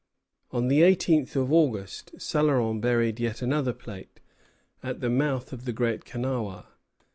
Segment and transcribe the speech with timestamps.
[0.49, 4.19] On the eighteenth of August, Céloron buried yet another plate,
[4.81, 6.65] at the mouth of the Great Kenawha.